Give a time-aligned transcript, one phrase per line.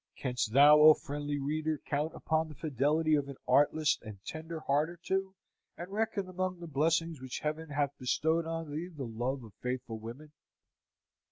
[0.17, 4.89] Canst thou, O friendly reader, count upon the fidelity of an artless and tender heart
[4.89, 5.35] or two,
[5.77, 9.99] and reckon among the blessings which Heaven hath bestowed on thee the love of faithful
[9.99, 10.31] women!